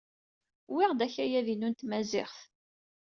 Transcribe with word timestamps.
Wwiɣ-d 0.71 0.99
akayad-inu 1.05 1.69
n 1.69 1.73
tmaziɣt. 1.73 2.37